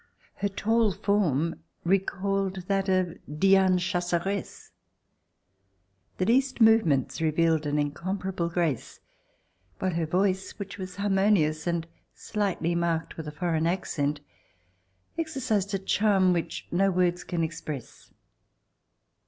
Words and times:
Her 0.37 0.49
tall 0.49 0.93
form 0.93 1.61
recalled 1.83 2.63
that 2.67 2.89
of 2.89 3.19
Diane 3.39 3.77
Chasseresse. 3.77 4.71
The 6.17 6.25
least 6.25 6.59
move 6.59 6.87
ments 6.87 7.21
revealed 7.21 7.67
an 7.67 7.77
incomparable 7.77 8.49
grace, 8.49 8.99
while 9.77 9.91
her 9.93 10.07
voice, 10.07 10.57
which 10.57 10.79
was 10.79 10.95
harmonious 10.95 11.67
and 11.67 11.85
slightly 12.15 12.73
marked 12.73 13.15
with 13.15 13.27
a 13.27 13.31
foreign 13.31 13.67
accent, 13.67 14.21
exercised 15.19 15.71
a 15.75 15.77
charm 15.77 16.33
which 16.33 16.65
no 16.71 16.89
words 16.89 17.23
can 17.23 17.43
express. 17.43 18.09